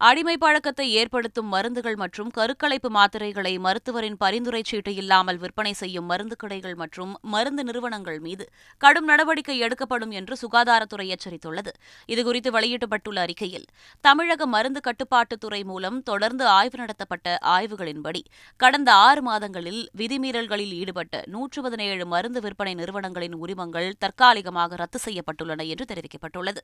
அடிமை 0.00 0.34
பழக்கத்தை 0.36 0.84
ஏற்படுத்தும் 0.92 1.48
மருந்துகள் 1.52 1.96
மற்றும் 1.96 2.28
கருக்கலைப்பு 2.36 2.88
மாத்திரைகளை 2.96 3.52
மருத்துவரின் 3.64 4.18
பரிந்துரை 4.20 4.60
சீட்டு 4.62 4.92
இல்லாமல் 4.94 5.38
விற்பனை 5.38 5.72
செய்யும் 5.72 6.06
மருந்து 6.10 6.36
கடைகள் 6.42 6.76
மற்றும் 6.82 7.12
மருந்து 7.32 7.62
நிறுவனங்கள் 7.64 8.20
மீது 8.20 8.44
கடும் 8.80 9.08
நடவடிக்கை 9.10 9.56
எடுக்கப்படும் 9.58 10.10
என்று 10.10 10.34
சுகாதாரத்துறை 10.42 11.06
எச்சரித்துள்ளது. 11.14 11.72
இதுகுறித்து 12.08 12.50
வெளியிடப்பட்டுள்ள 12.56 13.18
அறிக்கையில் 13.18 13.66
தமிழக 14.04 14.46
மருந்து 14.46 14.82
கட்டுப்பாட்டுத்துறை 14.88 15.60
மூலம் 15.64 15.98
தொடர்ந்து 16.02 16.46
ஆய்வு 16.58 16.78
நடத்தப்பட்ட 16.78 17.38
ஆய்வுகளின்படி 17.56 18.22
கடந்த 18.60 18.92
ஆறு 19.06 19.22
மாதங்களில் 19.22 19.82
விதிமீறல்களில் 19.96 20.76
ஈடுபட்ட 20.80 21.24
நூற்று 21.26 21.62
பதினேழு 21.62 22.06
மருந்து 22.06 22.42
விற்பனை 22.46 22.74
நிறுவனங்களின் 22.74 23.36
உரிமங்கள் 23.44 23.90
தற்காலிகமாக 23.98 24.76
ரத்து 24.76 25.00
செய்யப்பட்டுள்ளன 25.06 25.66
என்று 25.74 25.86
தெரிவிக்கப்பட்டுள்ளது. 25.92 26.62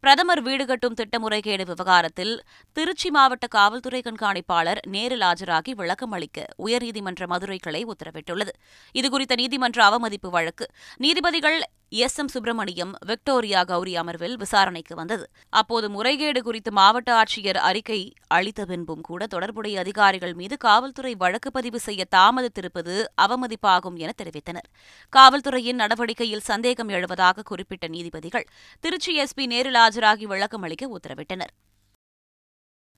பிரதமர் 0.00 0.42
வீடு 0.42 0.66
கட்டும் 0.66 0.94
திட்ட 0.94 1.18
முறைகேடு 1.18 1.64
விவகாரத்தில் 1.64 2.42
திருச்சி 2.72 3.10
மாவட்ட 3.10 3.46
காவல்துறை 3.46 4.00
கண்காணிப்பாளர் 4.00 4.80
நேரில் 4.86 5.20
ஆஜராகி 5.20 5.70
விளக்கம் 5.70 6.10
அளிக்க 6.10 6.46
உயர்நீதிமன்ற 6.64 7.26
மதுரை 7.26 7.58
கிளை 7.58 7.86
உத்தரவிட்டுள்ளது. 7.86 8.52
இதுகுறித்த 8.94 9.34
நீதிமன்ற 9.36 9.84
அவமதிப்பு 9.84 10.30
வழக்கு. 10.30 10.66
நீதிபதிகள் 10.96 11.58
எஸ் 11.88 12.18
எம் 12.18 12.28
சுப்பிரமணியம் 12.28 12.92
விக்டோரியா 13.06 13.64
கௌரி 13.64 13.96
அமர்வில் 13.96 14.34
விசாரணைக்கு 14.36 14.94
வந்தது. 14.94 15.30
அப்போது 15.48 15.90
முறைகேடு 15.90 16.42
குறித்து 16.42 16.72
மாவட்ட 16.72 17.22
ஆட்சியர் 17.22 17.56
அறிக்கை 17.56 18.12
அளித்த 18.26 18.64
பின்பும் 18.64 19.00
கூட 19.00 19.26
தொடர்புடைய 19.26 19.78
அதிகாரிகள் 19.80 20.34
மீது 20.34 20.56
காவல்துறை 20.56 21.14
வழக்கு 21.14 21.50
பதிவு 21.50 21.80
செய்ய 21.80 22.04
தாமதித்திருப்பது 22.16 23.04
அவமதிப்பாகும் 23.22 23.96
என 23.96 24.12
தெரிவித்தனர். 24.22 24.68
காவல்துறையின் 25.16 25.80
நடவடிக்கையில் 25.82 26.46
சந்தேகம் 26.50 26.88
எழுவதாக 26.88 27.42
குறிப்பிட்ட 27.42 27.86
நீதிபதிகள் 27.88 28.46
திருச்சி 28.80 29.22
எஸ்பி 29.22 29.46
நேரில் 29.46 29.74
ஆஜராகி 29.74 30.24
விளக்கம் 30.24 30.62
அளிக்க 30.62 30.98
உத்தரவிட்டனர். 30.98 31.54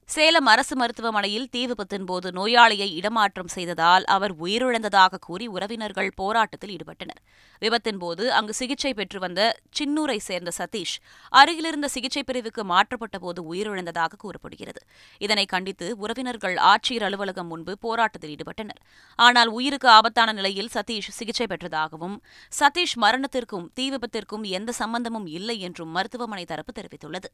சேலம் 0.08 0.48
அரசு 0.50 0.74
மருத்துவமனையில் 0.80 1.48
தீ 1.54 1.62
விபத்தின் 1.70 2.06
போது 2.10 2.28
நோயாளியை 2.36 2.86
இடமாற்றம் 2.98 3.50
செய்ததால் 3.54 4.04
அவர் 4.14 4.32
உயிரிழந்ததாக 4.44 5.18
கூறி 5.26 5.46
உறவினர்கள் 5.54 6.08
போராட்டத்தில் 6.20 6.72
ஈடுபட்டனர். 6.74 7.20
விபத்தின் 7.62 7.98
போது 8.02 8.24
அங்கு 8.36 8.54
சிகிச்சை 8.60 8.92
பெற்று 9.00 9.18
வந்த 9.24 9.40
சின்னூரை 9.78 10.16
சேர்ந்த 10.28 10.52
சதீஷ் 10.58 10.94
அருகிலிருந்த 11.32 11.90
சிகிச்சை 11.96 12.22
பிரிவுக்கு 12.30 12.64
மாற்றப்பட்ட 12.72 13.18
போது 13.18 13.42
உயிரிழந்ததாக 13.50 14.18
கூறப்படுகிறது. 14.24 14.80
இதனை 15.26 15.44
கண்டித்து 15.52 15.88
உறவினர்கள் 16.04 16.56
ஆட்சியர் 16.72 17.06
அலுவலகம் 17.08 17.50
முன்பு 17.54 17.74
போராட்டத்தில் 17.86 18.32
ஈடுபட்டனர். 18.36 18.80
ஆனால் 19.18 19.52
உயிருக்கு 19.58 19.90
ஆபத்தான 19.98 20.36
நிலையில் 20.40 20.72
சதீஷ் 20.76 21.12
சிகிச்சை 21.18 21.48
பெற்றதாகவும் 21.52 22.16
சதீஷ் 22.60 22.98
மரணத்திற்கும் 23.04 23.68
தீ 23.74 23.86
விபத்திற்கும் 23.96 24.46
எந்த 24.60 24.72
சம்பந்தமும் 24.82 25.30
இல்லை 25.38 25.58
என்றும் 25.68 25.94
மருத்துவமனை 25.98 26.46
தரப்பு 26.54 26.74
தெரிவித்துள்ளது. 26.80 27.30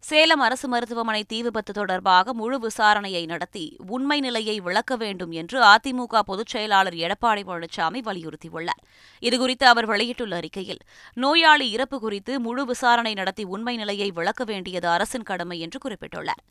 சேலம் 0.00 0.40
அரசு 0.40 0.68
மருத்துவமனை 0.68 1.24
தீ 1.24 1.42
விபத்து 1.42 1.72
தொடர்பாக 1.72 2.32
முழு 2.32 2.56
விசாரணையை 2.58 3.26
நடத்தி 3.26 3.76
உண்மை 3.86 4.20
நிலையை 4.20 4.60
விளக்க 4.60 4.96
வேண்டும் 4.96 5.30
என்று 5.30 5.58
அதிமுக 5.62 6.20
பொதுச் 6.20 6.46
செயலாளர் 6.46 6.94
எடப்பாடி 6.94 7.42
பழனிசாமி 7.48 8.00
வலியுறுத்தியுள்ளார். 8.08 8.82
இதுகுறித்து 9.22 9.64
அவர் 9.64 9.86
வெளியிட்டுள்ள 9.86 10.36
அறிக்கையில் 10.36 10.78
நோயாளி 11.14 11.70
இறப்பு 11.70 12.00
குறித்து 12.00 12.40
முழு 12.40 12.64
விசாரணை 12.66 13.14
நடத்தி 13.14 13.44
உண்மை 13.44 13.76
நிலையை 13.76 14.10
விளக்க 14.10 14.44
வேண்டியது 14.44 14.88
அரசின் 14.88 15.28
கடமை 15.32 15.60
என்று 15.60 15.80
குறிப்பிட்டுள்ளார். 15.88 16.42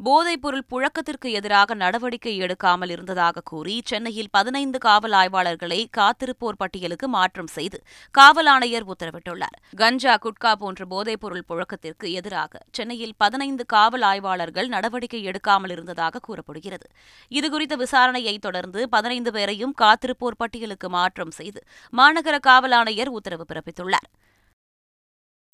போதைப்பொருள் 0.00 0.64
புழக்கத்திற்கு 0.70 1.28
எதிராக 1.38 1.74
நடவடிக்கை 1.74 2.32
எடுக்காமல் 2.40 2.90
இருந்ததாக 2.90 3.42
கூறி 3.44 3.74
சென்னையில் 3.84 4.30
பதினைந்து 4.30 4.78
காவல் 4.78 5.12
ஆய்வாளர்களை 5.12 5.78
காத்திருப்போர் 5.96 6.58
பட்டியலுக்கு 6.58 7.08
மாற்றம் 7.08 7.46
செய்து 7.46 7.78
காவல் 8.10 8.46
ஆணையர் 8.46 8.86
உத்தரவிட்டுள்ளார். 8.92 9.56
கஞ்சா 9.76 10.14
குட்கா 10.16 10.52
போன்ற 10.52 10.84
போதைப்பொருள் 10.84 11.46
புழக்கத்திற்கு 11.48 12.08
எதிராக 12.12 12.62
சென்னையில் 12.70 13.14
பதினைந்து 13.16 13.66
காவல் 13.66 14.02
ஆய்வாளர்கள் 14.02 14.68
நடவடிக்கை 14.68 15.22
எடுக்காமல் 15.26 15.70
இருந்ததாக 15.70 16.18
கூறப்படுகிறது. 16.18 16.88
இதுகுறித்த 17.30 17.76
விசாரணையை 17.76 18.36
தொடர்ந்து 18.38 18.88
பதினைந்து 18.88 19.32
பேரையும் 19.32 19.74
காத்திருப்போர் 19.82 20.40
பட்டியலுக்கு 20.42 20.88
மாற்றம் 20.88 21.30
செய்து 21.30 21.62
மாநகர 21.92 22.38
காவல் 22.50 22.72
ஆணையர் 22.72 23.08
உத்தரவு 23.08 23.46
பிறப்பித்துள்ளார். 23.48 24.10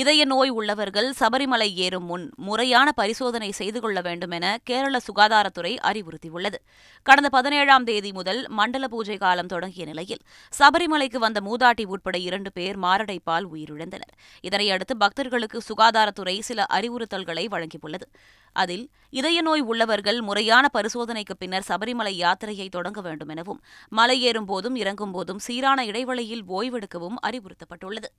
இதய 0.00 0.24
நோய் 0.24 0.50
உள்ளவர்கள் 0.58 1.08
சபரிமலை 1.20 1.66
ஏறும் 1.84 2.04
முன் 2.04 2.24
முறையான 2.46 2.88
பரிசோதனை 2.92 3.48
செய்து 3.50 3.78
கொள்ள 3.80 3.98
வேண்டும் 4.06 4.30
என 4.30 4.46
கேரள 4.68 4.96
சுகாதாரத்துறை 5.06 5.72
அறிவுறுத்தியுள்ளது. 5.88 6.58
கடந்த 7.06 7.28
பதினேழாம் 7.28 7.86
தேதி 7.88 8.10
முதல் 8.18 8.40
மண்டல 8.58 8.88
பூஜை 8.88 9.16
காலம் 9.16 9.50
தொடங்கிய 9.52 9.84
நிலையில் 9.90 10.22
சபரிமலைக்கு 10.58 11.18
வந்த 11.24 11.40
மூதாட்டி 11.48 11.86
உட்பட 11.94 12.18
இரண்டு 12.28 12.52
பேர் 12.52 12.78
மாரடைப்பால் 12.78 13.48
உயிரிழந்தனர். 13.54 14.14
இதனையடுத்து 14.48 14.96
பக்தர்களுக்கு 14.98 15.60
சுகாதாரத்துறை 15.68 16.36
சில 16.50 16.66
அறிவுறுத்தல்களை 16.78 17.46
வழங்கியுள்ளது. 17.56 18.08
அதில் 18.56 18.86
இதய 19.20 19.38
நோய் 19.42 19.64
உள்ளவர்கள் 19.72 20.20
முறையான 20.20 20.66
பரிசோதனைக்கு 20.78 21.36
பின்னர் 21.38 21.68
சபரிமலை 21.68 22.16
யாத்திரையை 22.24 22.68
தொடங்க 22.78 23.00
வேண்டும் 23.00 23.28
எனவும் 23.28 23.62
மலையேறும் 23.96 24.50
போதும் 24.52 24.76
இறங்கும் 24.76 25.14
போதும் 25.18 25.42
சீரான 25.48 25.80
இடைவெளியில் 25.84 26.44
ஓய்வெடுக்கவும் 26.58 27.20
அறிவுறுத்தப்பட்டுள்ளது. 27.28 28.10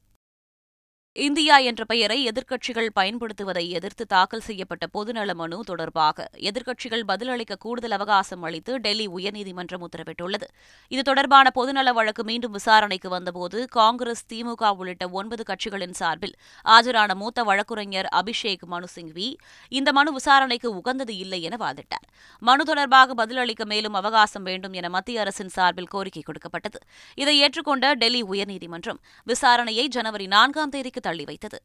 இந்தியா 1.15 1.57
என்ற 1.57 1.85
பெயரை 1.85 2.17
எதிர்க்கட்சிகள் 2.27 2.87
பயன்படுத்துவதை 2.99 3.63
எதிர்த்து 3.69 4.05
தாக்கல் 4.05 4.39
செய்யப்பட்ட 4.39 4.85
பொதுநல 4.93 5.33
மனு 5.33 5.59
தொடர்பாக 5.65 6.27
எதிர்க்கட்சிகள் 6.37 7.03
பதிலளிக்க 7.07 7.55
கூடுதல் 7.55 7.91
அவகாசம் 7.91 8.41
அளித்து 8.41 8.77
டெல்லி 8.77 9.07
உயர்நீதிமன்றம் 9.07 9.83
உத்தரவிட்டுள்ளது. 9.87 10.47
இது 10.87 11.01
தொடர்பான 11.01 11.51
பொதுநல 11.55 11.93
வழக்கு 11.93 12.23
மீண்டும் 12.23 12.51
விசாரணைக்கு 12.51 13.09
வந்தபோது 13.09 13.67
காங்கிரஸ் 13.69 14.23
திமுக 14.33 14.69
உள்ளிட்ட 14.77 15.09
ஒன்பது 15.09 15.45
கட்சிகளின் 15.49 15.91
சார்பில் 15.91 16.35
ஆஜரான 16.65 17.15
மூத்த 17.15 17.43
வழக்குரைஞர் 17.43 18.09
அபிஷேக் 18.11 18.63
மனு 18.65 18.87
சிங்வி 18.95 19.35
இந்த 19.69 19.91
மனு 19.91 20.13
விசாரணைக்கு 20.13 20.75
உகந்தது 20.75 21.17
இல்லை 21.17 21.41
என 21.41 21.57
வாதிட்டார். 21.65 22.07
மனு 22.39 22.65
தொடர்பாக 22.65 23.25
பதிலளிக்க 23.25 23.65
மேலும் 23.65 23.93
அவகாசம் 23.93 24.43
வேண்டும் 24.43 24.73
என 24.73 24.89
மத்திய 24.89 25.19
அரசின் 25.19 25.49
சார்பில் 25.49 25.87
கோரிக்கை 25.87 26.23
கொடுக்கப்பட்டது. 26.25 26.79
இதை 27.15 27.35
ஏற்றுக்கொண்ட 27.43 27.93
டெல்லி 27.93 28.23
உயர்நீதிமன்றம் 28.23 29.01
விசாரணையை 29.27 29.87
ஜனவரி 29.87 30.27
நான்காம் 30.27 30.69
தேதிக்கு 30.69 30.99
தள்ளி 31.01 31.23
வைத்தது 31.23 31.61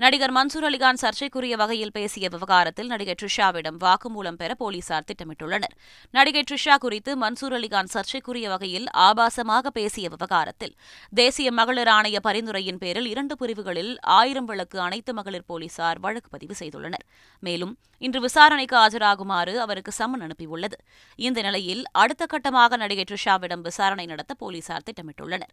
நடிகர் 0.00 0.32
மன்சூர் 0.32 0.66
அலிகான் 0.66 0.98
சர்ச்சைக்குரிய 1.02 1.56
வகையில் 1.56 1.92
பேசிய 1.92 2.28
விவகாரத்தில் 2.28 2.86
நடிகை 2.86 3.14
ட்ரிஷாவிடம் 3.22 3.78
வாக்குமூலம் 3.84 4.36
பெற 4.36 4.54
போலீசார் 4.54 5.06
திட்டமிட்டுள்ளனர். 5.08 5.74
நடிகை 6.10 6.42
ட்ரிஷா 6.50 6.74
குறித்து 6.76 7.12
மன்சூர் 7.18 7.56
அலிகான் 7.58 7.90
சர்ச்சைக்குரிய 7.94 8.48
வகையில் 8.48 8.86
ஆபாசமாக 8.96 9.66
பேசிய 9.68 10.08
விவகாரத்தில் 10.08 10.74
தேசிய 11.14 11.52
மகளிர் 11.52 11.88
ஆணைய 11.88 12.18
பரிந்துரையின் 12.26 12.78
பேரில் 12.78 13.06
இரண்டு 13.06 13.36
பிரிவுகளில் 13.36 13.92
ஆயிரம் 14.18 14.44
விளக்கு 14.44 14.80
அனைத்து 14.80 15.14
மகளிர் 15.14 15.46
போலீசார் 15.46 15.98
வழக்கு 15.98 16.30
பதிவு 16.30 16.54
செய்துள்ளனர். 16.60 17.06
மேலும் 17.40 17.78
இன்று 17.98 18.20
விசாரணைக்கு 18.20 18.76
ஆஜராகுமாறு 18.76 19.56
அவருக்கு 19.56 19.94
சம்மன் 19.98 20.24
அனுப்பியுள்ளது. 20.26 20.78
இந்த 21.16 21.42
நிலையில் 21.42 21.82
அடுத்த 22.04 22.26
கட்டமாக 22.26 22.76
நடிகை 22.76 23.04
ட்ரிஷாவிடம் 23.10 23.60
விசாரணை 23.60 24.06
நடத்த 24.06 24.34
போலீசார் 24.34 24.86
திட்டமிட்டுள்ளனர். 24.90 25.52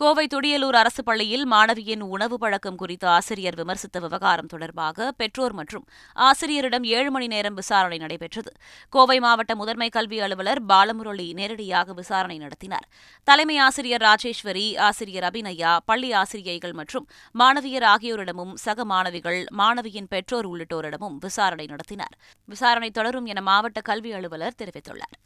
கோவை 0.00 0.26
துடியலூர் 0.34 0.76
அரசு 0.80 1.02
பள்ளியில் 1.04 1.42
மாணவியின் 1.52 2.02
உணவு 2.14 2.38
பழக்கம் 2.38 2.74
குறித்து 2.74 3.06
ஆசிரியர் 3.06 3.54
விமர்சித்த 3.54 4.00
விவகாரம் 4.00 4.46
தொடர்பாக 4.46 5.12
பெற்றோர் 5.12 5.52
மற்றும் 5.52 5.84
ஆசிரியரிடம் 6.14 6.84
ஏழு 6.84 7.10
மணி 7.10 7.26
நேரம் 7.26 7.54
விசாரணை 7.54 7.98
நடைபெற்றது. 7.98 8.52
கோவை 8.88 9.20
மாவட்ட 9.20 9.54
முதன்மை 9.54 9.88
கல்வி 9.88 10.20
அலுவலர் 10.20 10.60
பாலமுரளி 10.66 11.32
நேரடியாக 11.32 11.92
விசாரணை 11.92 12.38
நடத்தினார். 12.38 12.88
தலைமை 13.24 13.58
ஆசிரியர் 13.58 14.00
ராஜேஸ்வரி 14.00 14.76
ஆசிரியர் 14.88 15.26
அபிநயா 15.30 15.76
பள்ளி 15.84 16.12
ஆசிரியைகள் 16.12 16.72
மற்றும் 16.72 17.08
மாணவியர் 17.38 17.88
ஆகியோரிடமும் 17.94 18.56
சக 18.56 18.84
மாணவிகள் 18.84 19.44
மாணவியின் 19.58 20.08
பெற்றோர் 20.08 20.48
உள்ளிட்டோரிடமும் 20.52 21.18
விசாரணை 21.18 21.66
நடத்தினார். 21.66 22.16
விசாரணை 22.44 22.90
தொடரும் 22.90 23.26
என 23.26 23.40
மாவட்ட 23.40 23.80
கல்வி 23.80 24.12
அலுவலர் 24.12 24.60
தெரிவித்துள்ளார். 24.62 25.18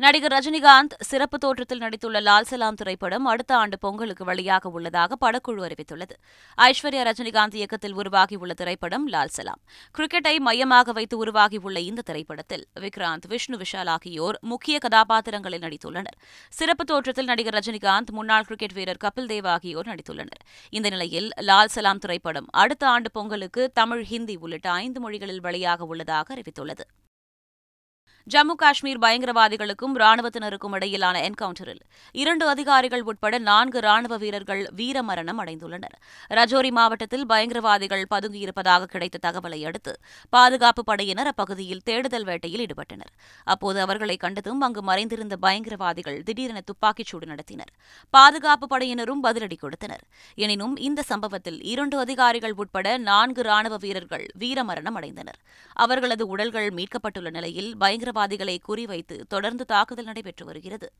நடிகர் 0.00 0.32
ரஜினிகாந்த் 0.32 0.92
சிறப்பு 1.00 1.38
தோற்றத்தில் 1.38 1.80
நடித்துள்ள 1.80 2.20
லால் 2.22 2.44
சலாம் 2.44 2.74
திரைப்படம் 2.74 3.24
அடுத்த 3.24 3.56
ஆண்டு 3.56 3.78
பொங்கலுக்கு 3.78 4.24
வெளியாக 4.24 4.66
உள்ளதாக 4.66 5.16
படக்குழு 5.20 5.62
அறிவித்துள்ளது. 5.68 6.14
ஐஸ்வர்யா 6.58 7.02
ரஜினிகாந்த் 7.08 7.54
இயக்கத்தில் 7.54 7.92
உருவாகியுள்ள 7.92 8.54
திரைப்படம் 8.54 9.08
லால் 9.08 9.26
சலாம். 9.26 9.60
கிரிக்கெட்டை 9.98 10.38
மையமாக 10.38 10.92
வைத்து 10.92 11.16
உருவாகியுள்ள 11.16 11.80
இந்த 11.80 12.02
திரைப்படத்தில் 12.02 12.64
விக்ராந்த் 12.80 13.26
விஷ்ணு 13.28 13.56
விஷால் 13.56 13.88
ஆகியோர் 13.88 14.38
முக்கிய 14.40 14.78
கதாபாத்திரங்களில் 14.78 15.60
நடித்துள்ளனர். 15.60 16.16
சிறப்பு 16.50 16.84
தோற்றத்தில் 16.84 17.24
நடிகர் 17.24 17.54
ரஜினிகாந்த் 17.54 18.10
முன்னாள் 18.12 18.44
கிரிக்கெட் 18.44 18.72
வீரர் 18.72 19.02
கபில் 19.04 19.28
தேவ் 19.34 19.46
ஆகியோர் 19.46 19.86
நடித்துள்ளனர். 19.86 20.46
இந்த 20.70 20.88
நிலையில் 20.88 21.30
லால் 21.40 21.74
சலாம் 21.76 21.98
திரைப்படம் 21.98 22.46
அடுத்த 22.50 22.86
ஆண்டு 22.86 23.10
பொங்கலுக்கு 23.10 23.70
தமிழ் 23.74 24.04
ஹிந்தி 24.04 24.36
உள்ளிட்ட 24.36 24.70
ஐந்து 24.70 25.00
மொழிகளில் 25.00 25.40
வெளியாக 25.40 25.78
உள்ளதாக 25.78 26.34
அறிவித்துள்ளது. 26.34 26.86
ஜம்மு 28.26 28.54
காஷ்மீர் 28.56 28.98
பயங்கரவாதிகளுக்கும் 28.98 29.94
ராணுவத்தினருக்கும் 29.94 30.72
இடையிலான 30.72 31.20
என்கவுண்டரில் 31.20 31.80
இரண்டு 32.12 32.48
அதிகாரிகள் 32.48 33.02
உட்பட 33.02 33.38
நான்கு 33.38 33.80
ராணுவ 33.80 34.16
வீரர்கள் 34.16 34.70
வீரமரணம் 34.76 35.40
அடைந்துள்ளனர். 35.42 35.94
ரஜோரி 36.28 36.70
மாவட்டத்தில் 36.70 37.26
பயங்கரவாதிகள் 37.26 38.04
பதுங்கியிருப்பதாக 38.14 38.84
கிடைத்த 38.84 39.18
தகவலை 39.26 39.64
அடுத்து 39.66 39.98
பாதுகாப்பு 40.28 40.84
படையினர் 40.84 41.26
அப்பகுதியில் 41.26 41.82
தேடுதல் 41.84 42.24
வேட்டையில் 42.24 42.66
ஈடுபட்டனர். 42.66 43.12
அப்போது 43.44 43.80
அவர்களை 43.80 44.16
கண்டதும் 44.16 44.60
அங்கு 44.60 44.82
மறைந்திருந்த 44.82 45.36
பயங்கரவாதிகள் 45.42 46.22
திடீரென 46.22 46.60
துப்பாக்கிச் 46.60 47.06
சூடு 47.06 47.26
நடத்தினர். 47.26 47.72
பாதுகாப்பு 48.10 48.78
படையினரும் 48.78 49.22
பதிலடி 49.22 49.58
கொடுத்தனர். 49.58 50.04
எனினும் 50.34 50.76
இந்த 50.76 51.02
சம்பவத்தில் 51.02 51.62
இரண்டு 51.62 51.98
அதிகாரிகள் 51.98 52.52
உட்பட 52.52 52.96
நான்கு 52.98 53.42
ராணுவ 53.42 53.76
வீரர்கள் 53.76 54.26
வீரமரணம் 54.38 54.98
அடைந்தனர். 55.00 55.40
அவர்களது 55.72 56.26
உடல்கள் 56.26 56.70
மீட்கப்பட்டுள்ள 56.70 57.30
நிலையில் 57.30 57.76
பயங்கர 57.76 58.07
பயங்கரவாதிகளை 58.12 58.58
குறிவைத்து 58.68 59.20
தொடர்ந்து 59.28 59.64
தாக்குதல் 59.64 60.04
நடைபெற்று 60.04 60.44
வருகிறது. 60.44 60.92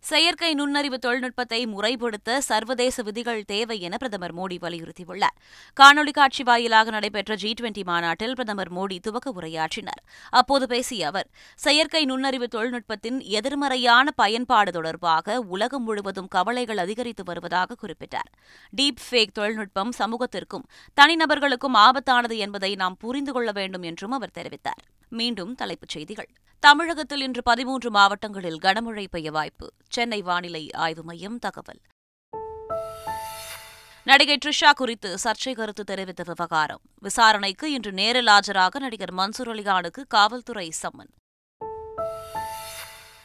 செயற்கை 0.00 0.54
நுண்ணறிவு 0.54 0.98
தொழில்நுட்பத்தை 0.98 1.66
முறைப்படுத்த 1.66 2.38
சர்வதேச 2.38 3.02
விதிகள் 3.02 3.44
தேவை 3.44 3.80
என 3.80 3.96
பிரதமர் 3.96 4.34
மோடி 4.34 4.56
வலியுறுத்தியுள்ளார். 4.60 5.36
காணொலி 5.80 6.10
காட்சி 6.10 6.42
வாயிலாக 6.42 6.90
நடைபெற்ற 6.90 7.34
ஜி 7.34 7.54
டுவெண்டி 7.60 7.84
மாநாட்டில் 7.84 8.32
பிரதமர் 8.32 8.72
மோடி 8.72 8.98
துவக்க 8.98 9.32
உரையாற்றினார். 9.40 10.02
அப்போது 10.30 10.66
பேசிய 10.66 11.06
அவர் 11.06 11.28
செயற்கை 11.56 12.04
நுண்ணறிவு 12.04 12.48
தொழில்நுட்பத்தின் 12.48 13.20
எதிர்மறையான 13.20 14.10
பயன்பாடு 14.10 14.72
தொடர்பாக 14.72 15.40
உலகம் 15.40 15.82
முழுவதும் 15.82 16.28
கவலைகள் 16.28 16.78
அதிகரித்து 16.78 17.24
வருவதாக 17.24 17.76
குறிப்பிட்டார். 17.82 18.32
டீப் 18.76 19.02
ஃபேக் 19.10 19.32
தொழில்நுட்பம் 19.32 19.90
சமூகத்திற்கும் 19.98 20.62
தனிநபர்களுக்கும் 21.00 21.74
ஆபத்தானது 21.74 22.36
என்பதை 22.36 22.74
நாம் 22.74 22.96
புரிந்து 22.96 23.32
கொள்ள 23.32 23.52
வேண்டும் 23.52 23.82
என்றும் 23.82 24.10
அவர் 24.10 24.36
தெரிவித்தார். 24.38 24.96
மீண்டும் 25.10 25.54
தலைப்புச் 25.54 25.88
செய்திகள். 25.88 26.28
தமிழகத்தில் 26.60 27.20
இன்று 27.20 27.42
பதிமூன்று 27.42 27.90
மாவட்டங்களில் 27.90 28.58
கனமழை 28.58 29.06
பெய்ய 29.10 29.30
வாய்ப்பு. 29.30 29.72
சென்னை 29.88 30.22
வானிலை 30.22 30.72
ஆய்வு 30.72 31.02
மையம் 31.02 31.38
தகவல். 31.38 31.80
நடிகை 34.04 34.38
ட்ரிஷா 34.44 34.70
குறித்து 34.70 35.16
சர்ச்சை 35.24 35.52
கருத்து 35.52 35.84
தெரிவித்த 35.84 36.22
விவகாரம். 36.26 36.80
விசாரணைக்கு 37.00 37.72
இன்று 37.72 37.92
நேரில் 37.92 38.26
ஆஜராக 38.26 38.78
நடிகர் 38.78 39.14
மன்சூர் 39.14 39.48
அலிகானுக்கு 39.48 40.04
காவல்துறை 40.08 40.72
சம்மன். 40.82 41.16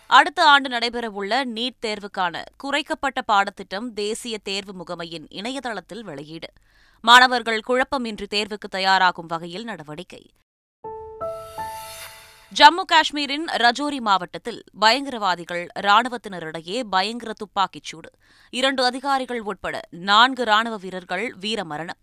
அடுத்த 0.08 0.44
ஆண்டு 0.44 0.70
நடைபெறவுள்ள 0.70 1.46
நீட் 1.46 1.86
தேர்வுக்கான 1.86 2.46
குறைக்கப்பட்ட 2.58 3.22
பாடத்திட்டம் 3.22 3.94
தேசிய 3.94 4.38
தேர்வு 4.38 4.84
முகமையின் 4.84 5.26
இணையதளத்தில் 5.30 6.04
வெளியீடு. 6.04 6.50
மாணவர்கள் 7.02 7.62
குழப்பமின்றி 7.68 8.26
தேர்வுக்கு 8.30 8.70
தயாராகும் 8.70 9.26
வகையில் 9.26 9.64
நடவடிக்கை. 9.64 10.30
ஜம்மு 12.60 12.84
காஷ்மீரின் 12.86 13.46
ரஜோரி 13.46 14.00
மாவட்டத்தில் 14.00 14.64
பயங்கரவாதிகள் 14.82 15.68
ராணுவத்தினரிடையே 15.80 16.84
பயங்கர 16.84 17.34
துப்பாக்கிச் 17.34 17.84
சூடு. 17.84 18.10
இரண்டு 18.50 18.86
அதிகாரிகள் 18.86 19.42
உட்பட 19.42 19.80
நான்கு 19.90 20.44
ராணுவ 20.44 20.78
வீரர்கள் 20.78 21.36
வீரமரணம். 21.42 22.00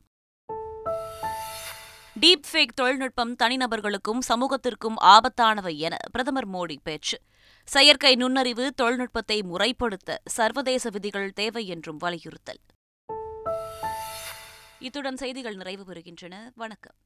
டீப் 2.21 2.45
ஃபேக் 2.53 2.75
தொழில்நுட்பம் 2.75 3.37
தனிநபர்களுக்கும் 3.43 4.19
சமூகத்திற்கும் 4.29 4.95
ஆபத்தானவை 5.01 5.77
என 5.77 5.97
பிரதமர் 6.11 6.49
மோடி 6.49 6.77
பேச்சு. 6.83 7.21
செயற்கை 7.65 8.15
நுண்ணறிவு 8.15 8.73
தொழில்நுட்பத்தை 8.75 9.43
முறைப்படுத்த 9.43 10.17
சர்வதேச 10.25 10.91
விதிகள் 10.91 11.33
தேவை 11.33 11.67
என்றும் 11.67 11.97
வலியுறுத்தல். 11.97 12.61
இத்துடன் 14.79 15.17
செய்திகள் 15.17 15.55
நிறைவு 15.55 15.85
பெறுகின்றன. 15.85 16.35
வணக்கம். 16.55 16.95